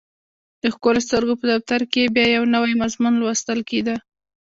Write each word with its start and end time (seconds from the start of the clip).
د 0.61 0.63
ښکلو 0.73 0.99
سترګو 1.07 1.39
په 1.41 1.45
دفتر 1.53 1.79
کې 1.91 1.99
یې 2.03 2.13
بیا 2.15 2.27
یو 2.35 2.43
نوی 2.55 2.73
مضمون 2.81 3.13
لوستل 3.17 3.59
کېده 3.69 3.95